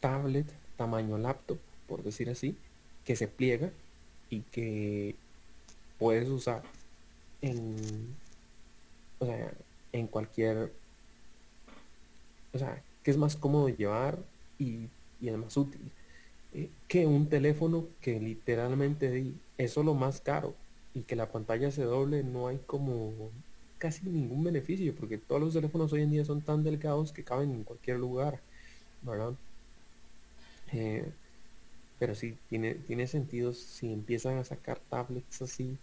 [0.00, 2.56] tablet tamaño laptop, por decir así,
[3.04, 3.70] que se pliega
[4.30, 5.14] y que
[5.98, 6.62] puedes usar
[7.42, 7.76] en,
[9.18, 9.52] o sea,
[9.92, 10.72] en cualquier,
[12.52, 14.18] o sea, que es más cómodo llevar
[14.58, 14.88] y,
[15.20, 15.80] y es más útil
[16.88, 20.54] que un teléfono que literalmente es solo más caro
[20.94, 23.12] y que la pantalla se doble, no hay como
[23.78, 27.50] casi ningún beneficio, porque todos los teléfonos hoy en día son tan delgados que caben
[27.52, 28.40] en cualquier lugar,
[29.02, 29.34] ¿verdad?
[30.72, 31.04] Eh,
[31.98, 35.76] pero sí, tiene, tiene sentido si empiezan a sacar tablets así.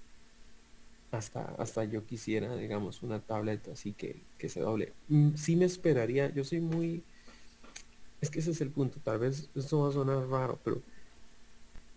[1.11, 4.93] Hasta, hasta yo quisiera, digamos, una tablet así que, que se doble.
[5.09, 7.03] Mm, sí me esperaría, yo soy muy
[8.21, 8.99] es que ese es el punto.
[9.03, 10.81] Tal vez esto va a sonar raro, pero.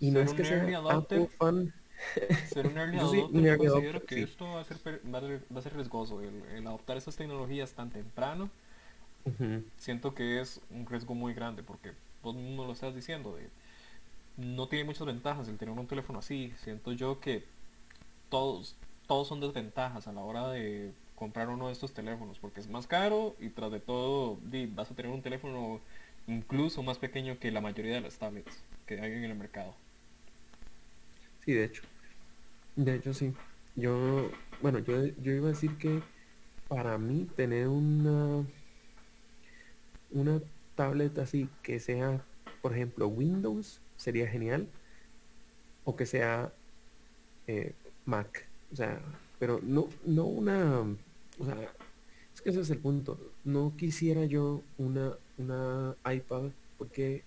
[0.01, 1.73] Y no es que sea Apple fan.
[2.53, 4.79] Ser un early adopter, considero que esto va a ser,
[5.15, 6.21] va a ser riesgoso.
[6.21, 8.51] El, adoptar esas tecnologías tan temprano,
[9.79, 13.37] siento que es un riesgo muy grande porque vos mismo lo estás diciendo.
[13.37, 13.49] De,
[14.37, 16.53] no tiene muchas ventajas el tener un teléfono así.
[16.59, 17.45] Siento yo que
[18.29, 18.75] todos,
[19.07, 22.87] todos son desventajas a la hora de comprar uno de estos teléfonos porque es más
[22.87, 24.39] caro y tras de todo
[24.71, 25.81] vas a tener un teléfono
[26.27, 29.75] incluso más pequeño que la mayoría de las tablets que hay en el mercado.
[31.45, 31.83] Sí, de hecho.
[32.77, 33.33] De hecho, sí.
[33.77, 34.31] Yo,
[34.63, 36.01] bueno, yo, yo iba a decir que
[36.69, 38.45] para mí tener una,
[40.11, 40.41] una
[40.75, 42.25] tablet así que sea,
[42.63, 44.69] por ejemplo, Windows sería genial.
[45.85, 46.53] O que sea
[47.47, 47.75] eh,
[48.07, 48.47] Mac.
[48.73, 49.01] O sea,
[49.39, 50.81] pero no, no una,
[51.39, 51.57] o sea,
[52.35, 53.19] es que ese es el punto.
[53.45, 57.23] No quisiera yo una una iPad, porque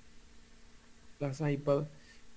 [1.19, 1.85] las iPad,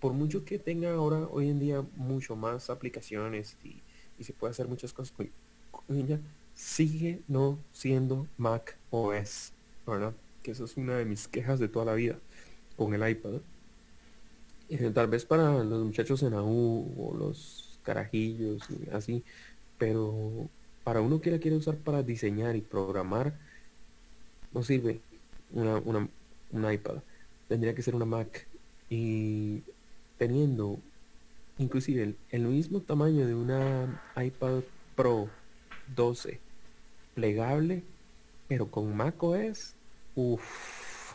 [0.00, 3.80] por mucho que tenga ahora hoy en día mucho más aplicaciones y,
[4.22, 6.20] se puede hacer muchas cosas con, ella,
[6.54, 9.52] sigue no siendo Mac OS,
[9.86, 10.12] ¿verdad?
[10.42, 12.18] Que eso es una de mis quejas de toda la vida
[12.76, 13.40] con el iPad.
[14.68, 19.24] Eh, tal vez para los muchachos en AU o los carajillos y así,
[19.78, 20.48] pero
[20.84, 23.38] para uno que la quiere usar para diseñar y programar,
[24.52, 25.00] no sirve
[25.52, 26.08] una,
[26.52, 26.96] una, iPad.
[27.48, 28.46] Tendría que ser una Mac.
[28.88, 29.62] Y
[30.18, 30.78] teniendo
[31.58, 34.62] inclusive el, mismo tamaño de una iPad
[34.96, 35.28] Pro
[35.94, 36.40] 12
[37.14, 37.82] plegable,
[38.48, 39.74] pero con Mac OS,
[40.14, 41.14] uff,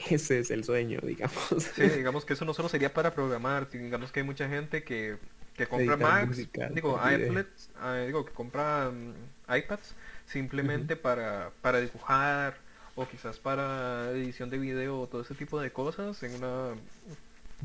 [0.10, 1.70] ese es el sueño, digamos.
[1.74, 5.18] Sí, digamos que eso no solo sería para programar, digamos que hay mucha gente que,
[5.54, 9.94] que compra Macs, digo, iPads, ah, digo, que compra mm, iPads
[10.26, 12.56] simplemente para, para dibujar,
[12.94, 16.74] o quizás para edición de video o todo ese tipo de cosas en una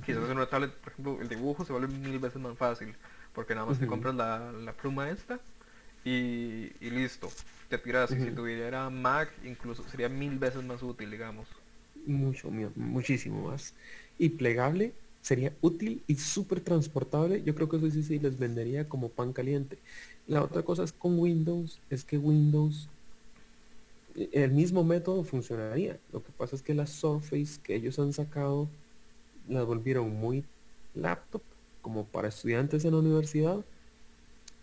[0.06, 2.96] quizás en una tablet por ejemplo el dibujo se vuelve mil veces más fácil
[3.34, 5.40] porque nada más te compras la, la, pluma esta
[6.06, 7.30] y, listo,
[7.68, 8.12] te tiras.
[8.12, 11.48] Y si tuviera Mac, incluso sería mil veces más útil, digamos.
[12.06, 13.74] Mucho, muchísimo más.
[14.20, 17.42] Y plegable sería útil y súper transportable.
[17.44, 19.80] Yo creo que eso sí, sí les vendería como pan caliente.
[20.28, 22.88] La otra cosa es con Windows, es que Windows,
[24.16, 26.00] el mismo método funcionaría.
[26.12, 28.70] Lo que pasa es que la Surface que ellos han sacado,
[29.48, 30.44] la volvieron muy
[30.94, 31.42] laptop,
[31.82, 33.64] como para estudiantes en la universidad,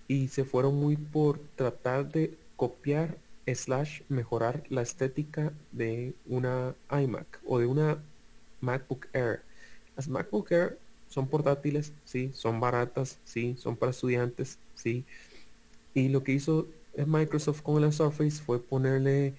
[0.08, 7.40] y se fueron muy por tratar de copiar slash mejorar la estética de una iMac
[7.46, 8.02] o de una
[8.60, 9.42] MacBook Air.
[9.96, 15.04] Las MacBook Air son portátiles, sí, son baratas, sí, son para estudiantes, sí.
[15.94, 16.66] Y lo que hizo
[17.06, 19.34] Microsoft con la Surface fue ponerle,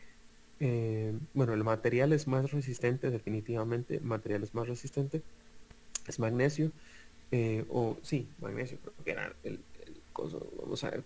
[0.59, 5.21] eh, bueno, el material es más resistente, definitivamente, material es más resistente,
[6.07, 6.71] es magnesio,
[7.31, 9.59] eh, o sí, magnesio, creo que era el,
[10.13, 10.47] coso.
[10.61, 11.03] Vamos a ver,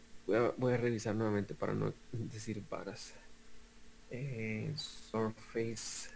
[0.57, 3.13] voy a, revisar nuevamente para no decir varas.
[4.11, 6.09] Eh, Surface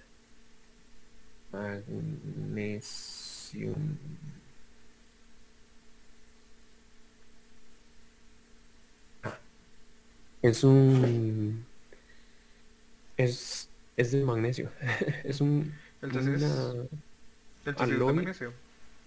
[1.51, 2.87] Magnesium.
[9.23, 9.37] Ah,
[10.41, 11.65] es un
[13.23, 14.69] es es de magnesio.
[15.23, 16.21] es un una,
[17.85, 18.53] de magnesio.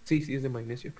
[0.05, 0.93] Sí, sí, es de magnesio.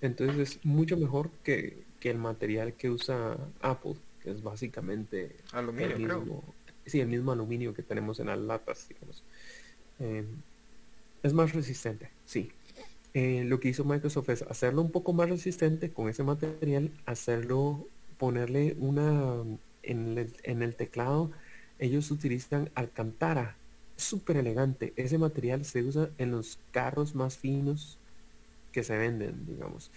[0.00, 6.02] Entonces es mucho mejor que, el material que usa Apple, que es básicamente aluminio, el
[6.02, 6.42] mismo,
[6.84, 9.22] sí, el mismo aluminio que tenemos en las latas, digamos.
[10.00, 10.26] Em,
[11.22, 12.50] es más resistente, sí.
[13.14, 17.86] Eh, lo que hizo Microsoft es hacerlo un poco más resistente con ese material, hacerlo,
[18.18, 19.44] ponerle una
[19.84, 21.30] en el, en el teclado.
[21.82, 23.56] Ellos utilizan alcantara,
[23.96, 24.92] súper elegante.
[24.94, 27.98] Ese material se usa en los carros más finos
[28.70, 29.90] que se venden, digamos.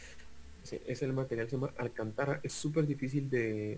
[0.88, 2.40] Es el material se llama alcantara.
[2.42, 3.78] Es súper difícil de,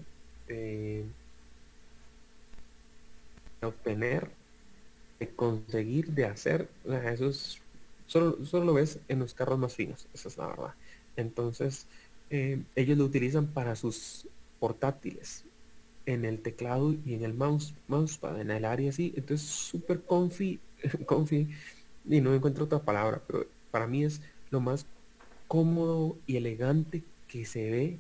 [3.62, 4.32] obtener,
[5.20, 6.70] de conseguir, de hacer.
[7.12, 7.62] eso es,
[8.06, 10.76] solo, solo lo ves en los carros más finos, esa es la verdad.
[11.18, 11.88] Entonces,
[12.30, 14.30] eh, ellos lo utilizan para sus
[14.62, 15.44] portátiles,
[16.08, 19.14] en el teclado y en el mouse, mousepad, en el área así.
[19.16, 20.60] Entonces, súper comfy,
[21.06, 21.50] comfy,
[22.06, 24.86] y no encuentro otra palabra, pero para mí es lo más
[25.48, 28.00] cómodo y elegante que se ve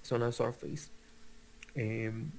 [0.00, 0.88] son las Surface.
[1.74, 2.30] Em,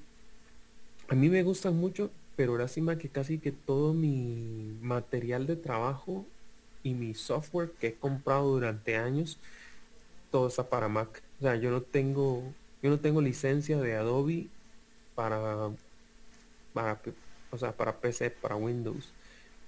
[1.07, 6.25] a mí me gustan mucho, pero lástima que casi que todo mi material de trabajo
[6.81, 9.37] y mi software que he comprado durante años,
[10.31, 11.21] todo está para Mac.
[11.39, 12.43] O sea, yo no tengo,
[12.81, 14.47] yo no tengo licencia de Adobe
[15.15, 15.71] para,
[16.73, 16.99] para,
[17.51, 19.13] o sea, para PC, para Windows.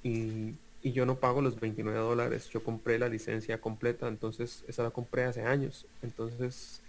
[0.03, 0.55] Y
[0.85, 2.47] y yo no pago los 29 dólares.
[2.51, 5.87] Yo compré la licencia completa, entonces esa la compré hace años.
[6.03, 6.79] Entonces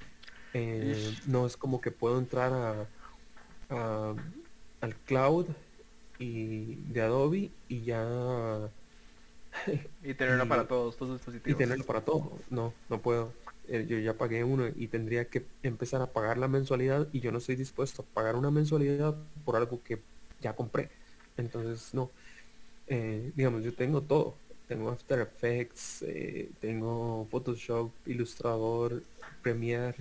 [0.52, 2.86] eh, no es como que puedo entrar
[3.70, 4.14] a,
[4.82, 5.46] al cloud
[6.18, 8.68] y de Adobe y ya
[10.02, 11.58] y tenerlo para todos tus dispositivos.
[11.58, 12.38] Y tenerlo para todo.
[12.50, 13.32] No, no puedo.
[13.68, 17.32] Eh, yo ya pagué uno y tendría que empezar a pagar la mensualidad y yo
[17.32, 20.00] no estoy dispuesto a pagar una mensualidad por algo que
[20.40, 20.90] ya compré.
[21.36, 22.10] Entonces, no.
[22.86, 24.36] Eh, digamos, yo tengo todo.
[24.68, 29.02] Tengo After Effects, eh, tengo Photoshop, Illustrator,
[29.42, 29.96] Premiere.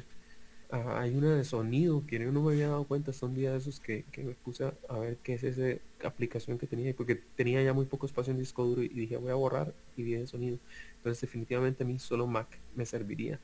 [0.72, 3.60] Hay una de sonido que yo no me había dado cuenta hasta un día de
[3.60, 7.74] esos que, me puse a, ver qué es esa aplicación que tenía, porque tenía ya
[7.74, 10.58] muy poco espacio en disco duro y dije voy a borrar y vi de sonido.
[11.06, 13.40] Entonces definitivamente a mí solo Mac me serviría.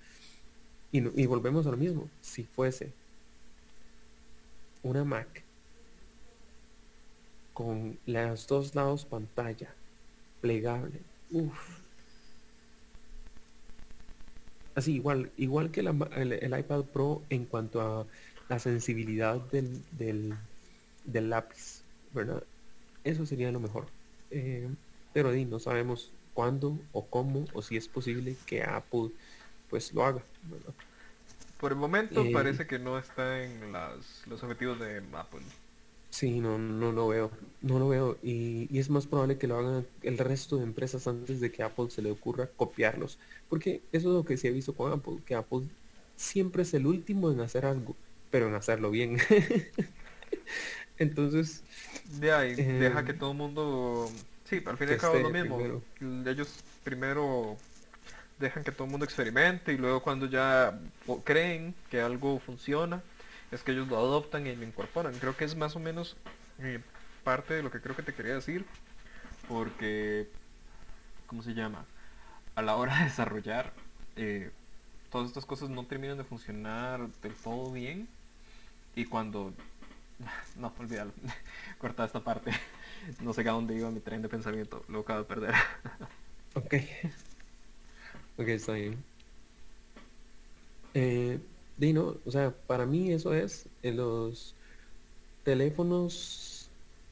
[0.91, 2.09] Y, volvemos a lo mismo.
[2.19, 2.91] Si fuese
[4.81, 5.43] una Mac
[7.53, 9.75] con las dos lados pantalla
[10.41, 11.01] plegable.
[14.73, 18.07] Así igual, igual que el, iPad Pro en cuanto a
[18.49, 22.43] la sensibilidad del, del, lápiz, ¿verdad?
[23.03, 23.85] Eso sería lo mejor.
[24.31, 24.67] Eh,
[25.13, 29.09] pero no sabemos cuándo o cómo o si es posible que Apple
[29.69, 30.21] pues lo haga.
[31.59, 35.41] Por el momento eh, parece que no está en las, los objetivos de Apple.
[36.11, 38.17] Sí, no, no lo veo, no lo veo.
[38.21, 41.89] Y, es más probable que lo hagan el resto de empresas antes de que Apple
[41.89, 43.17] se le ocurra copiarlos.
[43.49, 45.61] Porque eso es lo que se ha visto con Apple, que Apple
[46.17, 47.95] siempre es el último en hacer algo,
[48.29, 49.17] pero en hacerlo bien.
[50.97, 51.63] Entonces...
[52.19, 54.11] De ahí, deja eh, que todo el mundo...
[54.51, 55.81] Sí, al fin y al cabo es lo mismo.
[56.29, 57.55] Ellos primero
[58.37, 60.77] dejan que todo el mundo experimente y luego cuando ya
[61.23, 63.01] creen que algo funciona,
[63.49, 65.17] es que ellos lo adoptan y lo incorporan.
[65.19, 66.17] Creo que es más o menos
[66.59, 66.81] eh,
[67.23, 68.65] parte de lo que creo que te quería decir,
[69.47, 70.27] porque,
[71.27, 71.85] ¿cómo se llama?
[72.55, 73.71] A la hora de desarrollar,
[74.17, 74.51] eh,
[75.09, 78.09] todas estas cosas no terminan de funcionar del todo bien.
[78.97, 79.53] y cuando...
[80.57, 81.13] No, olvídalo.
[81.79, 82.51] Corta esta parte.
[83.21, 84.83] No sé a dónde iba mi tren de pensamiento.
[84.87, 85.53] Lo acabo de perder.
[86.55, 86.75] ok.
[88.37, 89.03] Ok, está bien.
[90.93, 91.39] Eh,
[91.77, 94.55] Dino, o sea, para mí eso es en los
[95.43, 96.69] teléfonos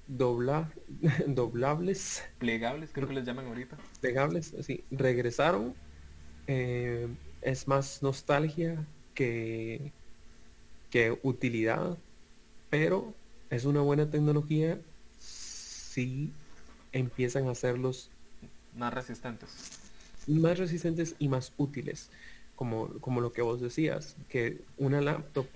[0.08, 0.72] dobla,
[1.28, 2.24] doblables.
[2.40, 3.78] Plegables, creo que les llaman ahorita.
[4.02, 5.74] Plegables, sí, regresaron.
[6.48, 7.08] Eh,
[7.42, 9.92] es más nostalgia que,
[10.90, 11.98] que utilidad,
[12.70, 13.14] pero
[13.50, 14.80] es una buena tecnología
[16.00, 16.32] si
[16.94, 18.10] empiezan a hacerlos
[18.78, 19.50] más resistentes.
[20.28, 22.10] Más resistentes y más útiles
[22.56, 25.48] como, como lo que vos decías, que una laptop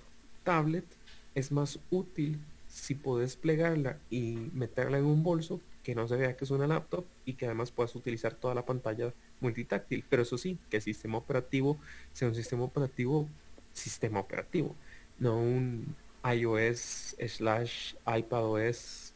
[0.43, 0.85] tablet
[1.33, 6.35] es más útil si podés plegarla y meterla en un bolso que no se vea
[6.35, 10.03] que es una laptop y que además puedas utilizar toda la pantalla multitáctil.
[10.09, 11.77] Pero eso sí, que el sistema operativo
[12.11, 13.29] sea un sistema operativo,
[13.71, 14.75] sistema operativo,
[15.19, 19.12] no un iOS slash iPadOS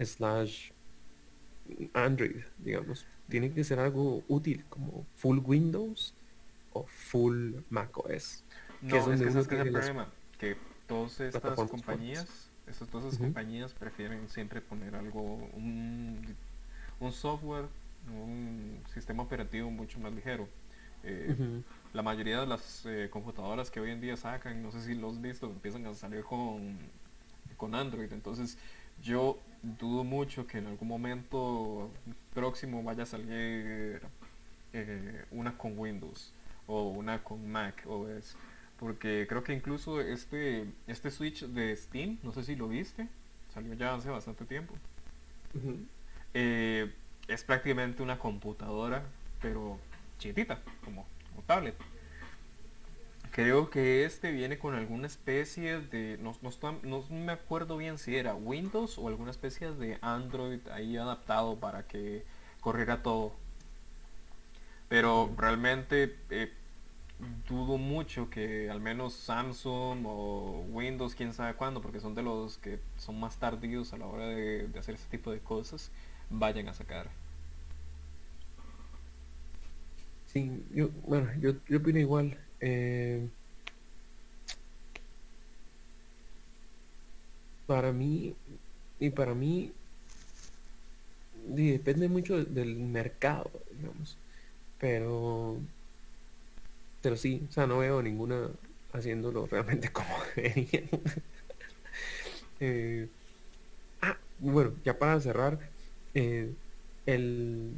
[0.00, 0.70] slash
[1.94, 3.06] Android, digamos.
[3.28, 6.14] Tiene que ser algo útil como full Windows
[6.72, 8.44] o full macOS.
[8.82, 14.28] No, es, que es, el problema, que todas estas compañías, esas, todas esas compañías prefieren
[14.28, 16.34] siempre poner algo, un,
[16.98, 17.66] un software,
[18.08, 20.48] un sistema operativo mucho más ligero.
[21.02, 24.94] Eh, la mayoría de las eh, computadoras que hoy en día sacan, no sé si
[24.94, 26.78] los has visto, empiezan a salir con,
[27.56, 28.12] con Android.
[28.12, 28.58] Entonces
[29.02, 31.90] yo dudo mucho que en algún momento
[32.34, 34.00] próximo vaya a salir
[34.72, 36.32] eh, una con Windows
[36.66, 38.36] o una con Mac OS.
[38.78, 43.08] Porque creo que incluso este, este Switch de Steam, no sé si lo viste,
[43.52, 44.74] salió ya hace bastante tiempo.
[46.32, 46.90] Eh,
[47.28, 49.02] es prácticamente una computadora,
[49.42, 49.78] pero
[50.18, 51.74] chiquitita, como, como tablet.
[53.32, 58.16] Creo que este viene con alguna especie de, no, no, no, me acuerdo bien si
[58.16, 62.24] era Windows o alguna especie de Android ahí adaptado para que
[62.60, 63.32] corriera todo.
[64.88, 66.52] Pero realmente eh,
[67.48, 72.58] dudo mucho que al menos Samsung o Windows, quién sabe cuándo, porque son de los
[72.58, 75.92] que son más tardíos a la hora de, hacer este tipo de cosas,
[76.30, 77.08] vayan a sacar.
[80.26, 82.36] Sí, yo, bueno, yo, yo opino igual.
[82.60, 83.26] Eh,
[87.66, 88.34] para mí,
[88.98, 89.72] y para mí,
[91.46, 94.16] depende mucho del mercado, digamos.
[94.78, 95.58] Pero
[97.02, 98.48] pero sí, o sea, no veo ninguna
[98.92, 100.88] haciéndolo realmente como deberían.
[102.62, 103.08] Eh,
[104.02, 105.58] ah, bueno, ya para cerrar,
[106.12, 106.52] eh,
[107.06, 107.72] el,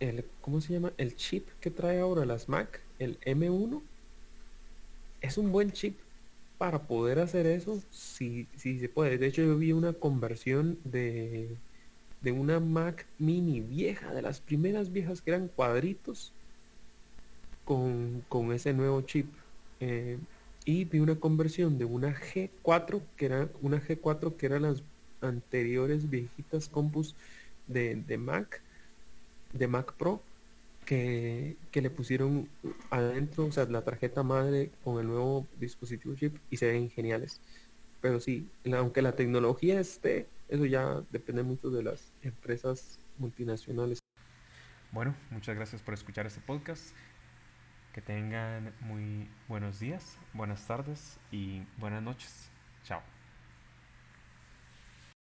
[0.00, 0.92] el, ¿cómo se llama?
[0.96, 3.82] El chip que trae ahora las Mac, el M1,
[5.20, 5.98] es un buen chip
[6.58, 9.18] para poder hacer eso, si, si se puede.
[9.18, 11.56] De hecho, yo vi una conversión de,
[12.20, 16.32] de una Mac mini vieja, de las primeras viejas que eran cuadritos,
[17.64, 19.26] con, ese nuevo chip.
[19.80, 20.18] Eh,
[20.64, 24.82] y vi una conversión de una G4, que era una G4 que eran las
[25.20, 27.14] anteriores viejitas compus
[27.66, 28.62] de, Mac,
[29.52, 30.22] de Mac Pro,
[30.84, 32.48] que, le pusieron
[32.90, 37.40] adentro, o sea, la tarjeta madre con el nuevo dispositivo chip y se ven geniales.
[38.00, 43.98] Pero sí, aunque la tecnología esté, eso ya depende mucho de las empresas multinacionales.
[44.92, 46.94] Bueno, muchas gracias por escuchar este podcast.
[47.92, 52.50] Que tengan muy buenos días, buenas tardes y buenas noches.
[52.84, 53.17] Chao.